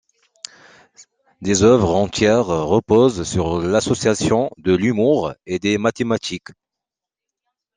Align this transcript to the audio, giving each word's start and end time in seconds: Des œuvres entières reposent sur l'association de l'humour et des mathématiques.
Des 1.43 1.61
œuvres 1.61 1.93
entières 1.93 2.47
reposent 2.47 3.21
sur 3.21 3.61
l'association 3.61 4.49
de 4.57 4.73
l'humour 4.75 5.35
et 5.45 5.59
des 5.59 5.77
mathématiques. 5.77 6.47